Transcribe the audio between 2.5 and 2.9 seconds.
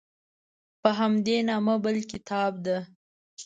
ده.